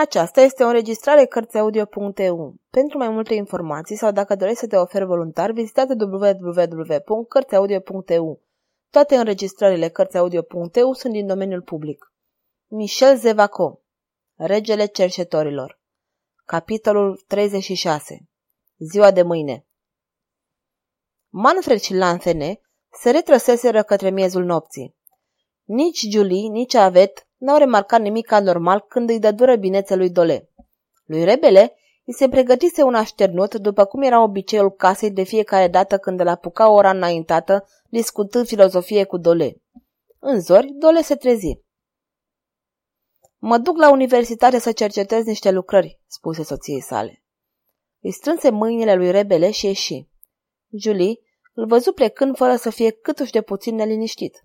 [0.00, 2.54] Aceasta este o înregistrare Cărțiaudio.eu.
[2.70, 8.42] Pentru mai multe informații sau dacă dorești să te oferi voluntar, vizitează www.cărțiaudio.eu.
[8.90, 12.12] Toate înregistrările Cărțiaudio.eu sunt din domeniul public.
[12.66, 13.80] Michel Zevaco
[14.34, 15.80] Regele cercetorilor
[16.44, 18.28] Capitolul 36
[18.78, 19.66] Ziua de mâine
[21.28, 22.60] Manfred și Lanthene
[22.92, 24.96] se retrăseseră către miezul nopții.
[25.64, 30.48] Nici Julie, nici Avet n-au remarcat nimic anormal când îi dădură binețe lui Dole.
[31.04, 31.74] Lui Rebele
[32.04, 36.28] îi se pregătise un așternut, după cum era obiceiul casei de fiecare dată când îl
[36.28, 39.62] apuca ora înaintată, discutând filozofie cu Dole.
[40.18, 41.58] În zori, Dole se trezi.
[43.38, 47.24] Mă duc la universitate să cercetez niște lucrări, spuse soției sale.
[48.00, 50.08] Îi strânse mâinile lui Rebele și ieși.
[50.70, 51.20] Julie
[51.54, 54.40] îl văzu plecând fără să fie câtuși de puțin neliniștit.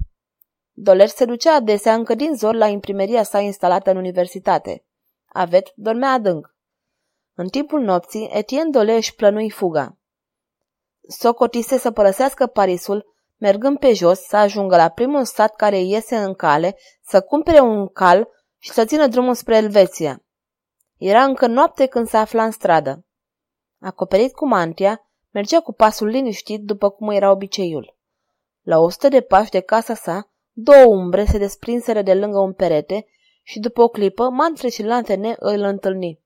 [0.78, 4.86] Doler se ducea adesea încă din zor la imprimeria sa instalată în universitate.
[5.26, 6.56] Avet dormea adânc.
[7.34, 9.98] În timpul nopții, Etienne Dole își plănui fuga.
[11.08, 16.34] Socotise să părăsească Parisul, mergând pe jos să ajungă la primul stat care iese în
[16.34, 18.27] cale, să cumpere un cal
[18.58, 20.24] și să țină drumul spre Elveția.
[20.98, 23.05] Era încă noapte când se afla în stradă.
[23.80, 27.98] Acoperit cu mantia, mergea cu pasul liniștit după cum era obiceiul.
[28.62, 32.54] La o sută de pași de casa sa, Două umbre se desprinseră de lângă un
[32.54, 33.08] perete
[33.44, 36.20] și după o clipă Manfred și Lantene îl întâlni.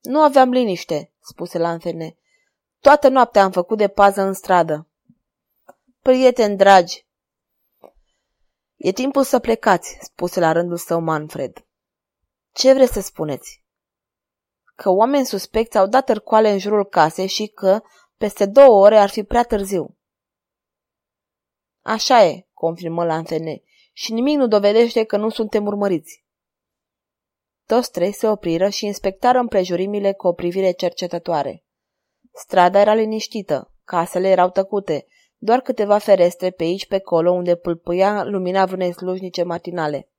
[0.00, 2.16] Nu aveam liniște, spuse Lantene.
[2.80, 4.88] Toată noaptea am făcut de pază în stradă.
[6.00, 7.06] Prieteni dragi,
[8.76, 11.66] e timpul să plecați, spuse la rândul său Manfred.
[12.52, 13.64] Ce vreți să spuneți?
[14.74, 17.82] Că oameni suspecți au dat târcoale în jurul casei și că,
[18.16, 19.96] peste două ore, ar fi prea târziu.
[21.82, 23.62] Așa e, confirmă Lanfene,
[23.92, 26.24] și nimic nu dovedește că nu suntem urmăriți.
[27.66, 31.64] Toți trei se opriră și inspectară împrejurimile cu o privire cercetătoare.
[32.32, 38.24] Strada era liniștită, casele erau tăcute, doar câteva ferestre pe aici pe acolo unde pâlpâia
[38.24, 40.10] lumina vreunei slujnice matinale.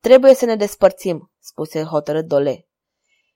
[0.00, 2.68] Trebuie să ne despărțim, spuse hotărât Dole.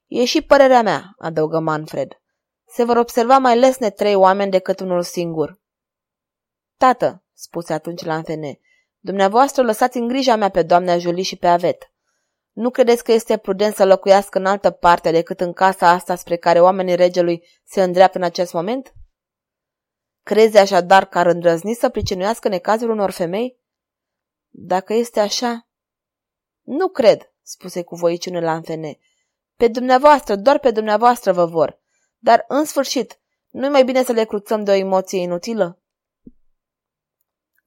[0.07, 2.21] E și părerea mea, adăugă Manfred.
[2.67, 5.61] Se vor observa mai lesne trei oameni decât unul singur.
[6.79, 8.61] Tată, spuse atunci la Antene,
[8.99, 11.93] dumneavoastră lăsați în grija mea pe doamna Julie și pe Avet.
[12.53, 16.37] Nu credeți că este prudent să locuiască în altă parte decât în casa asta spre
[16.37, 18.95] care oamenii regelui se îndreaptă în acest moment?
[20.23, 23.59] Crezi așadar că ar îndrăzni să pricinuiască necazul unor femei?
[24.49, 25.69] Dacă este așa...
[26.63, 28.99] Nu cred, spuse cu voiciune la Antene.
[29.57, 31.79] Pe dumneavoastră, doar pe dumneavoastră vă vor.
[32.19, 33.19] Dar, în sfârșit,
[33.51, 35.78] nu-i mai bine să le cruțăm de o emoție inutilă?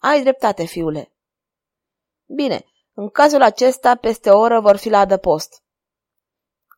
[0.04, 1.14] Ai dreptate, fiule.
[2.36, 5.64] Bine, în cazul acesta, peste o oră vor fi la adăpost.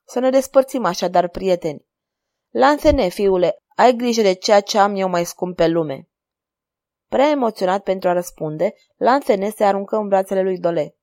[0.06, 1.86] Să ne despărțim așadar, prieteni.
[2.50, 6.10] Lanțene, fiule, ai grijă de ceea ce am eu mai scump pe lume.
[7.08, 10.96] Prea emoționat pentru a răspunde, Lanțene se aruncă în brațele lui Dole.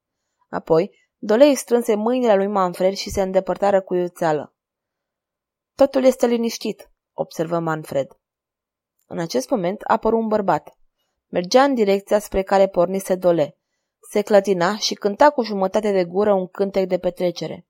[0.49, 4.55] Apoi, Dole îi strânse mâinile lui Manfred și se îndepărtară cu iuțeală.
[5.75, 8.19] Totul este liniștit, observă Manfred.
[9.07, 10.75] În acest moment apăru un bărbat.
[11.31, 13.57] Mergea în direcția spre care pornise Dole.
[14.11, 17.67] Se clătina și cânta cu jumătate de gură un cântec de petrecere.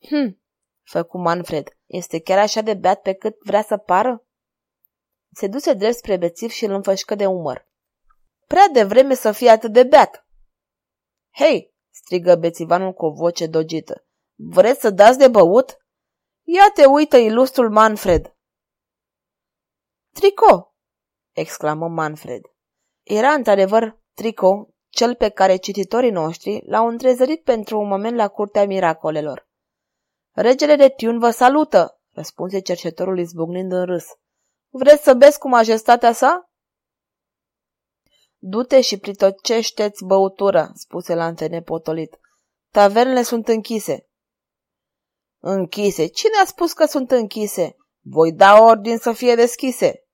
[0.00, 0.42] Hm,
[0.82, 4.24] făcu Manfred, este chiar așa de beat pe cât vrea să pară?
[5.32, 7.68] Se duse drept spre bețiv și îl înfășcă de umăr.
[8.46, 10.26] Prea de vreme să fie atât de beat!
[11.30, 14.06] Hei, strigă bețivanul cu o voce dogită.
[14.34, 15.78] Vreți să dați de băut?
[16.42, 18.34] Ia te uită ilustrul Manfred!
[20.12, 20.69] Trico,
[21.40, 22.40] exclamă Manfred.
[23.02, 28.66] Era într-adevăr Trico, cel pe care cititorii noștri l-au întrezărit pentru un moment la curtea
[28.66, 29.48] miracolelor.
[30.30, 34.04] Regele de Tiun vă salută, răspunse cercetorul izbucnind în râs.
[34.68, 36.50] Vreți să bezi cu majestatea sa?
[38.38, 42.18] Du-te și pritocește-ți băutură, spuse Lantene potolit.
[42.72, 44.08] Tavernele sunt închise.
[45.38, 46.06] Închise?
[46.06, 47.76] Cine a spus că sunt închise?
[48.00, 50.04] Voi da ordin să fie deschise.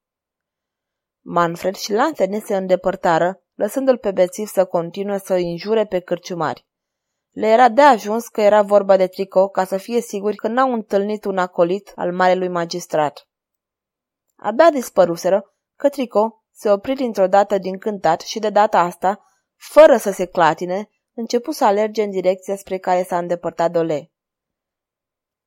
[1.28, 6.66] Manfred și Lantene se îndepărtară, lăsându-l pe bețiv să continue să înjure pe cârciumari.
[7.30, 10.72] Le era de ajuns că era vorba de Trico ca să fie siguri că n-au
[10.72, 13.28] întâlnit un acolit al marelui magistrat.
[14.36, 19.24] Abia dispăruseră că Trico se opri dintr-o dată din cântat și de data asta,
[19.56, 24.12] fără să se clatine, începu să alerge în direcția spre care s-a îndepărtat Dole.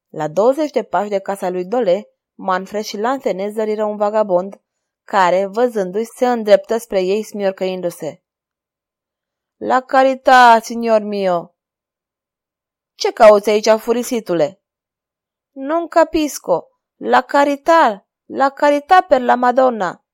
[0.10, 4.62] La 20 de pași de casa lui Dole, Manfred și Lantene zăriră un vagabond
[5.10, 8.24] care, văzându-i, se îndreptă spre ei smiorcăindu-se.
[9.58, 11.56] La caritate, signor mio!
[12.96, 14.62] Ce cauți aici, furisitule?
[15.52, 16.68] Non capisco.
[16.96, 20.06] La caritar, la caritar per la Madonna.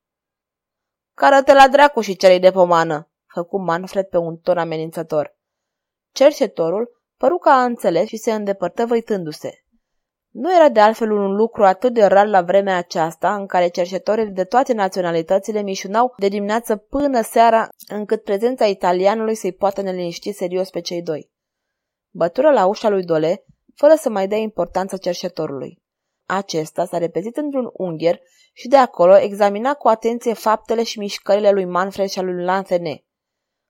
[1.13, 5.37] Cară-te la dracu și cerei de pomană, făcu Manfred pe un ton amenințător.
[6.11, 9.64] Cercetorul păru că a înțeles și se îndepărtă văitându-se.
[10.37, 14.25] Nu era de altfel un lucru atât de rar la vremea aceasta, în care cercetorii
[14.25, 20.69] de toate naționalitățile mișunau de dimineață până seara, încât prezența italianului să-i poată neliniști serios
[20.69, 21.31] pe cei doi.
[22.13, 23.45] Bătură la ușa lui Dole,
[23.75, 25.81] fără să mai dea importanță cercetorului.
[26.25, 28.19] Acesta s-a repezit într-un ungher
[28.53, 33.03] și de acolo examina cu atenție faptele și mișcările lui Manfred și al lui Lanthene.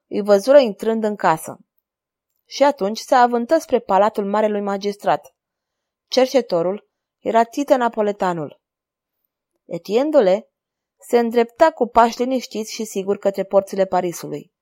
[0.10, 1.58] Îi văzură intrând în casă.
[2.48, 5.35] Și atunci se avântă spre palatul marelui magistrat.
[6.08, 8.62] Cercetorul era Tită Napoletanul.
[9.66, 10.50] Etienne Dole
[11.00, 14.54] se îndrepta cu pași liniștiți și sigur către porțile Parisului.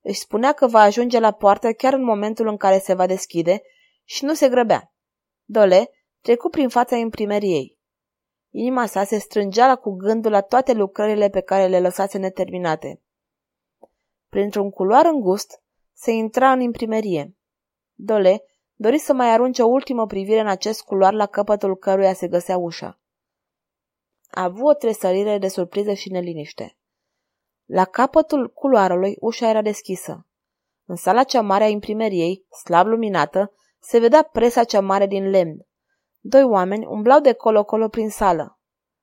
[0.00, 3.62] Își spunea că va ajunge la poartă chiar în momentul în care se va deschide
[4.04, 4.92] și nu se grăbea.
[5.44, 5.90] Dole
[6.20, 7.78] trecu prin fața imprimeriei.
[8.50, 13.02] Inima sa se strângea cu gândul la toate lucrările pe care le lăsase neterminate.
[14.28, 17.36] Printr-un culoar îngust se intra în imprimerie.
[17.94, 18.42] Dole
[18.80, 22.56] dori să mai arunce o ultimă privire în acest culoar la capătul căruia se găsea
[22.56, 23.00] ușa.
[24.30, 26.76] A avut o tresărire de surpriză și neliniște.
[27.64, 30.26] La capătul culoarului ușa era deschisă.
[30.84, 35.66] În sala cea mare a imprimeriei, slab luminată, se vedea presa cea mare din lemn.
[36.20, 38.58] Doi oameni umblau de colo-colo prin sală.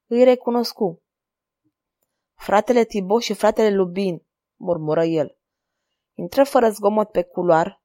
[0.07, 1.03] Îi recunoscu.
[2.33, 4.25] Fratele Tibo și fratele Lubin,
[4.55, 5.37] murmură el.
[6.13, 7.83] Intră fără zgomot pe culoar,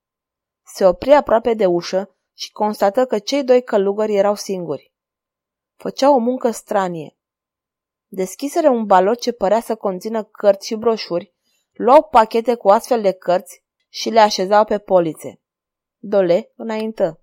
[0.75, 4.93] se opri aproape de ușă și constată că cei doi călugări erau singuri.
[5.76, 7.17] Făceau o muncă stranie.
[8.06, 11.34] Deschiseră un balot ce părea să conțină cărți și broșuri,
[11.72, 15.40] luau pachete cu astfel de cărți și le așezau pe polițe.
[15.99, 17.20] Dole înaintă.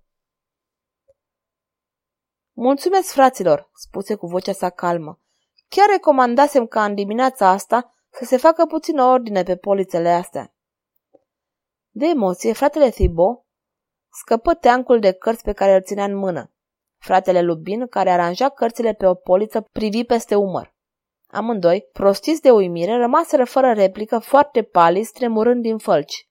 [2.52, 5.20] Mulțumesc, fraților, spuse cu vocea sa calmă.
[5.68, 10.52] Chiar recomandasem ca în dimineața asta să se facă puțină ordine pe polițele astea.
[11.98, 13.44] De emoție, fratele Thibaut
[14.10, 16.52] scăpă teancul de cărți pe care îl ținea în mână.
[16.98, 20.74] Fratele Lubin, care aranja cărțile pe o poliță, privi peste umăr.
[21.26, 26.28] Amândoi, prostiți de uimire, rămaseră fără replică, foarte paliți, tremurând din fălci.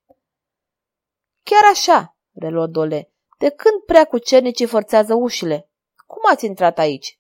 [1.44, 5.70] Chiar așa, reluă Dole, de când prea cu cernicii forțează ușile?
[6.06, 7.20] Cum ați intrat aici?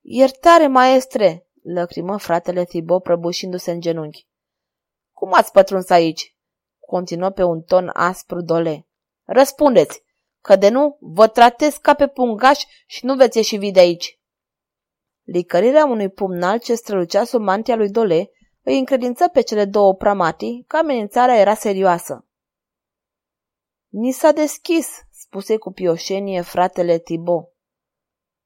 [0.00, 4.26] Iertare, maestre, lăcrimă fratele Thibaut prăbușindu-se în genunchi.
[5.12, 6.34] Cum ați pătruns aici?
[6.90, 8.86] Continuă pe un ton aspru Dole.
[9.24, 10.02] Răspundeți,
[10.40, 14.20] că de nu vă tratez ca pe pungaș și nu veți ieși vii de aici.
[15.22, 18.30] Licărirea unui pumnal ce strălucea sub mantia lui Dole
[18.62, 22.26] îi încredință pe cele două pramati că amenințarea era serioasă.
[23.88, 27.48] Ni s-a deschis, spuse cu pioșenie fratele Tibo.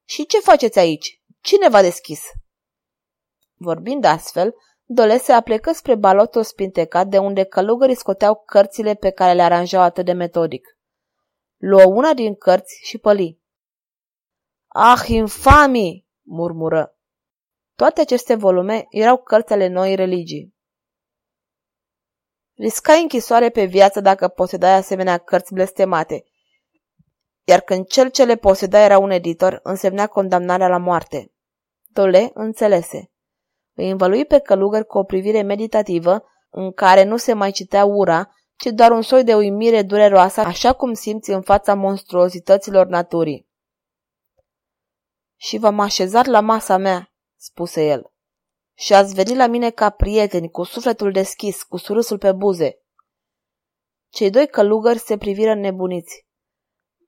[0.05, 1.23] Și ce faceți aici?
[1.41, 2.23] Cine v-a deschis?
[3.55, 4.55] Vorbind astfel,
[4.87, 9.83] Dole se aplecă spre balotul spintecat de unde călugării scoteau cărțile pe care le aranjau
[9.83, 10.79] atât de metodic.
[11.57, 13.43] Luă una din cărți și păli.
[14.67, 16.09] Ah, infamii!
[16.23, 16.99] murmură.
[17.75, 20.55] Toate aceste volume erau cărți ale noi religii.
[22.55, 26.25] Riscai închisoare pe viață dacă posedai asemenea cărți blestemate,
[27.45, 31.32] iar când cel ce le poseda era un editor, însemnea condamnarea la moarte.
[31.87, 33.14] Dole înțelese.
[33.75, 38.31] Îi învălui pe călugăr cu o privire meditativă, în care nu se mai citea ura,
[38.57, 43.49] ci doar un soi de uimire dureroasă, așa cum simți în fața monstruozităților naturii.
[45.37, 48.13] Și v-am așezat la masa mea, spuse el.
[48.77, 52.79] Și ați venit la mine ca prieteni, cu sufletul deschis, cu surâsul pe buze.
[54.09, 56.27] Cei doi călugări se priviră nebuniți.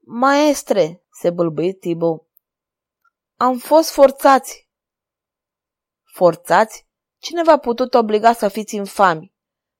[0.00, 2.26] Maestre, se bâlbâi Tibo.
[3.36, 4.65] Am fost forțați.
[6.16, 6.86] Forțați?
[7.18, 9.34] Cine v-a putut obliga să fiți infami?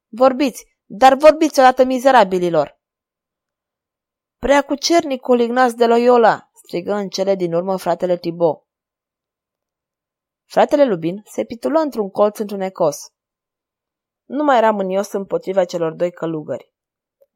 [0.09, 2.81] Vorbiți, dar vorbiți odată mizerabililor.
[4.39, 8.67] Prea cu cernicul Ignaz de Loyola, strigă în cele din urmă fratele Tibo.
[10.49, 12.97] Fratele Lubin se pitulă într-un colț întunecos.
[14.25, 16.73] Nu mai era mânios împotriva celor doi călugări.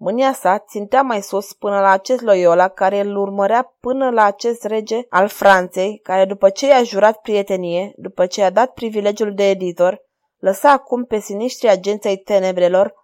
[0.03, 4.65] Mânia sa țintea mai sus până la acest Loyola care îl urmărea până la acest
[4.65, 9.49] rege al Franței, care după ce i-a jurat prietenie, după ce i-a dat privilegiul de
[9.49, 10.03] editor,
[10.39, 12.95] lăsa acum pe siniștri agenței tenebrelor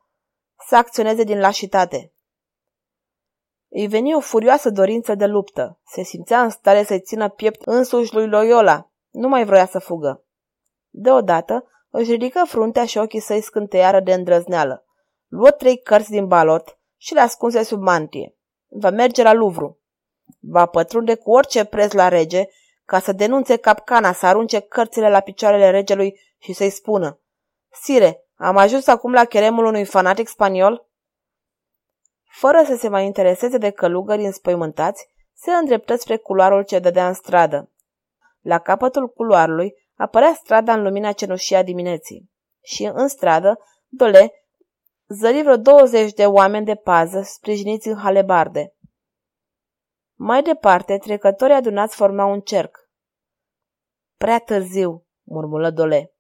[0.69, 2.13] să acționeze din lașitate.
[3.69, 5.81] Îi veni o furioasă dorință de luptă.
[5.87, 8.91] Se simțea în stare să-i țină piept însuși lui Loyola.
[9.11, 10.25] Nu mai vroia să fugă.
[10.89, 14.85] Deodată își ridică fruntea și ochii săi scânteiară de îndrăzneală.
[15.27, 18.37] Luă trei cărți din balot și le ascunse sub mantie.
[18.69, 19.77] va merge la Louvre.
[20.41, 22.45] Va pătrunde cu orice preț la rege
[22.85, 27.21] ca să denunțe capcana, să arunce cărțile la picioarele regelui și să-i spună
[27.73, 30.89] Sire, am ajuns acum la cheremul unui fanatic spaniol?
[32.25, 37.15] Fără să se mai intereseze de călugări înspăimântați, se îndreptă spre culoarul ce dădea în
[37.15, 37.71] stradă.
[38.41, 42.31] La capătul culoarului apărea strada în lumina cenușii a dimineții.
[42.63, 43.59] Și în stradă,
[43.89, 44.46] Dole
[45.09, 48.75] zări vreo 20 de oameni de pază sprijiniți în halebarde.
[50.15, 52.91] Mai departe, trecătorii adunați formau un cerc.
[54.17, 56.15] Prea târziu, murmură Dole.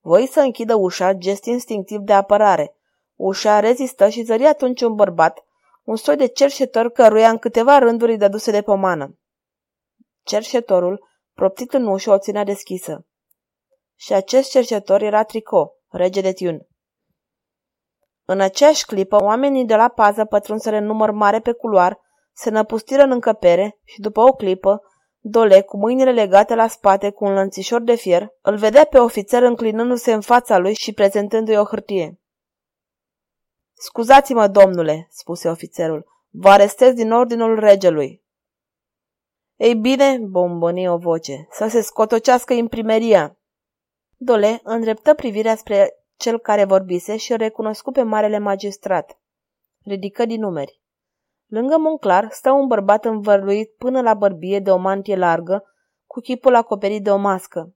[0.00, 2.76] Voi să închidă ușa, gest instinctiv de apărare.
[3.14, 5.44] Ușa rezistă și zări atunci un bărbat,
[5.82, 9.18] un soi de cerșetor căruia în câteva rânduri îi dăduse de pomană.
[10.22, 13.06] Cerșetorul, proptit în ușă, o ținea deschisă.
[13.94, 16.66] Și acest cercetor era Trico, rege de Tiun.
[18.28, 21.98] În aceeași clipă, oamenii de la pază pătrunseră în număr mare pe culoar,
[22.32, 24.80] se năpustiră în încăpere și, după o clipă,
[25.28, 29.42] Dole, cu mâinile legate la spate cu un lănțișor de fier, îl vedea pe ofițer
[29.42, 32.20] înclinându-se în fața lui și prezentându-i o hârtie.
[33.72, 38.24] Scuzați-mă, domnule, spuse ofițerul, vă arestez din ordinul regelui.
[39.56, 43.38] Ei bine, bomboni o voce, să se scotocească imprimeria.
[44.16, 49.18] Dole îndreptă privirea spre cel care vorbise și îl recunoscu pe marele magistrat.
[49.84, 50.80] Ridică din numeri.
[51.46, 55.64] Lângă Monclar stă un bărbat învărluit până la bărbie de o mantie largă,
[56.06, 57.74] cu chipul acoperit de o mască.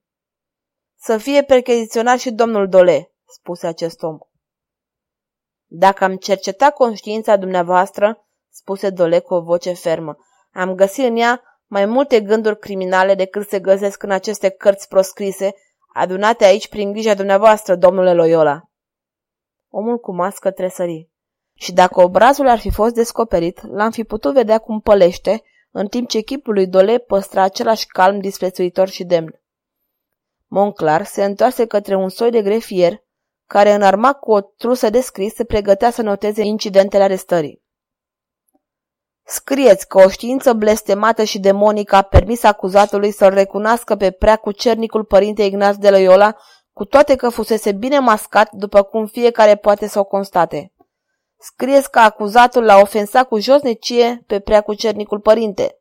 [0.96, 4.18] Să fie percheziționat și domnul Dole, spuse acest om.
[5.66, 10.16] Dacă am cercetat conștiința dumneavoastră, spuse Dole cu o voce fermă,
[10.52, 15.54] am găsit în ea mai multe gânduri criminale decât se găsesc în aceste cărți proscrise,
[15.92, 18.70] adunate aici prin grija dumneavoastră, domnule Loyola.
[19.68, 21.08] Omul cu mască tresări.
[21.54, 26.08] Și dacă obrazul ar fi fost descoperit, l-am fi putut vedea cum pălește, în timp
[26.08, 29.40] ce chipul lui Dole păstra același calm disprețuitor și demn.
[30.46, 33.02] Monclar se întoarse către un soi de grefier,
[33.46, 37.59] care înarmat cu o trusă de scris se pregătea să noteze incidentele arestării.
[39.32, 45.04] Scrieți că o știință blestemată și demonică a permis acuzatului să-l recunoască pe prea cucernicul
[45.04, 46.36] părinte Ignaz de Loyola,
[46.72, 50.72] cu toate că fusese bine mascat, după cum fiecare poate să o constate.
[51.38, 55.78] Scrieți că acuzatul l-a ofensat cu josnecie pe prea cucernicul părinte.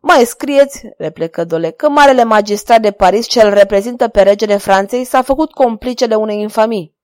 [0.00, 5.22] Mai scrieți, replecă Dole, că marele magistrat de Paris, cel reprezintă pe regele Franței, s-a
[5.22, 6.96] făcut complicele unei infamii.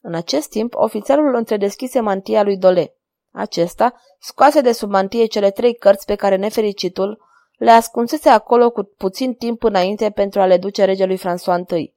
[0.00, 2.94] În acest timp, ofițerul întredeschise mantia lui Dole.
[3.36, 7.22] Acesta scoase de sub mantie cele trei cărți pe care nefericitul
[7.56, 11.94] le ascunsese acolo cu puțin timp înainte pentru a le duce regelui François I.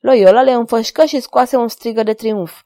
[0.00, 2.62] Loyola le înfășcă și scoase un strigă de triumf.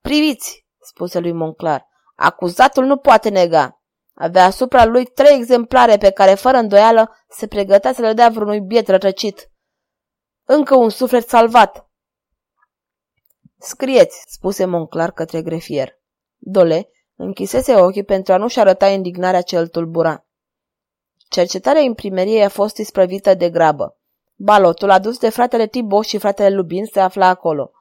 [0.00, 3.82] Priviți, spuse lui Monclar, acuzatul nu poate nega.
[4.14, 8.60] Avea asupra lui trei exemplare pe care, fără îndoială, se pregătea să le dea vreunui
[8.60, 9.50] biet rătăcit.
[10.44, 11.90] Încă un suflet salvat.
[13.58, 16.00] Scrieți, spuse Monclar către grefier.
[16.44, 20.26] Dole închisese ochii pentru a nu-și arăta indignarea ce îl tulbura.
[21.28, 23.98] Cercetarea imprimeriei a fost isprăvită de grabă.
[24.34, 27.72] Balotul adus de fratele Tiboș și fratele Lubin se afla acolo.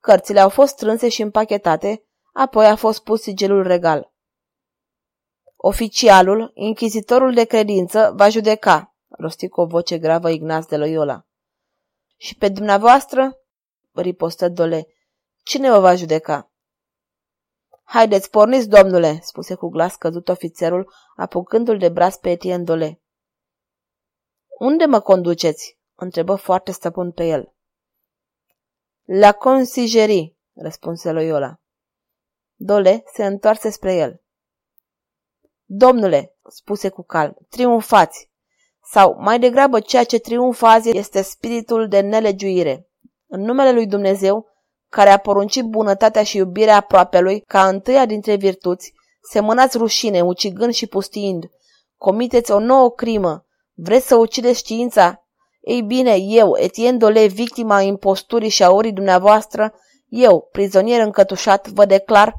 [0.00, 4.12] Cărțile au fost strânse și împachetate, apoi a fost pus sigilul regal.
[5.56, 11.26] Oficialul, inchizitorul de credință, va judeca, rosti cu o voce gravă Ignaz de Loyola.
[12.16, 13.38] Și pe dumneavoastră,
[13.92, 14.86] ripostă Dole,
[15.44, 16.50] cine vă va judeca?
[17.88, 23.00] Haideți, porniți, domnule, spuse cu glas căzut ofițerul, apucându-l de braț pe Etienne Dole.
[24.58, 25.78] Unde mă conduceți?
[25.94, 27.54] întrebă foarte stăpân pe el.
[29.04, 31.60] La consigerii, răspunse Loyola.
[32.54, 34.22] Dole se întoarse spre el.
[35.64, 38.30] Domnule, spuse cu calm, triumfați!
[38.82, 42.88] Sau, mai degrabă, ceea ce triumfă azi este spiritul de nelegiuire.
[43.26, 44.46] În numele lui Dumnezeu,
[44.88, 48.92] care a poruncit bunătatea și iubirea aproapelui ca întâia dintre virtuți,
[49.30, 51.44] semănați rușine, ucigând și pustiind.
[51.96, 53.46] Comiteți o nouă crimă.
[53.74, 55.20] Vreți să ucideți știința?
[55.60, 59.74] Ei bine, eu, Etienne Dole, victima imposturii și a orii dumneavoastră,
[60.08, 62.34] eu, prizonier încătușat, vă declar,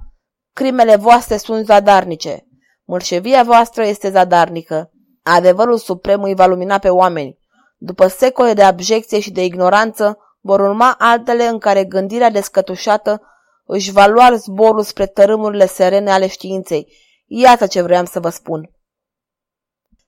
[0.54, 2.48] crimele voastre sunt zadarnice.
[2.86, 4.92] Mărșevia voastră este zadarnică.
[5.24, 7.38] Adevărul suprem îi va lumina pe oameni.
[7.78, 13.22] După secole de abjecție și de ignoranță, vor urma altele în care gândirea descătușată
[13.66, 16.94] își va lua zborul spre tărâmurile serene ale științei.
[17.26, 18.72] Iată ce vreau să vă spun.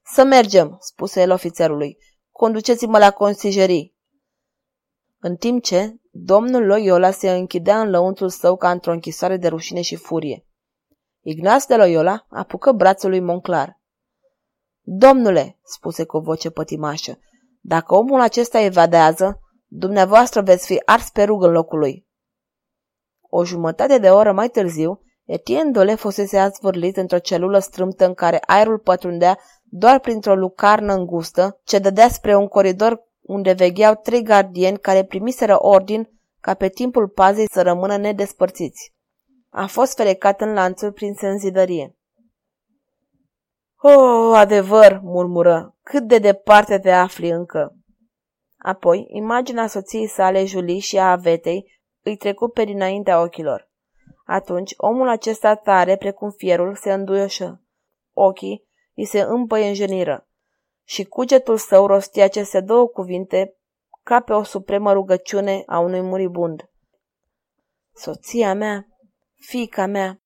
[0.04, 1.98] Să mergem, spuse el ofițerului.
[2.30, 3.98] Conduceți-mă la consigerii.
[5.18, 9.80] în timp ce domnul Loyola se închidea în lăuntrul său ca într-o închisoare de rușine
[9.80, 10.46] și furie.
[11.20, 13.80] Ignaț de Loyola apucă brațul lui Monclar.
[14.80, 17.18] Domnule, spuse cu o voce pătimașă,
[17.60, 19.40] dacă omul acesta evadează,
[19.72, 22.06] dumneavoastră veți fi ars pe rug în locul lui.
[23.20, 28.40] O jumătate de oră mai târziu, Etienne Dole fusese azvârlit într-o celulă strâmtă în care
[28.46, 34.78] aerul pătrundea doar printr-o lucarnă îngustă, ce dădea spre un coridor unde vegheau trei gardieni
[34.78, 36.08] care primiseră ordin
[36.40, 38.92] ca pe timpul pazei să rămână nedespărțiți.
[39.50, 41.94] A fost felecat în lanțuri prin senzidărie.
[43.76, 47.79] Oh, adevăr, murmură, cât de departe te afli încă.
[48.62, 53.68] Apoi, imaginea soției sale, Julie și a avetei, îi trecu pe dinaintea ochilor.
[54.24, 57.62] Atunci, omul acesta tare, precum fierul, se înduioșă.
[58.12, 58.64] Ochii
[58.94, 60.28] îi se împăienjeniră
[60.84, 63.56] și cugetul său rostia aceste două cuvinte
[64.02, 66.70] ca pe o supremă rugăciune a unui muribund.
[67.92, 68.86] Soția mea,
[69.34, 70.19] fica mea,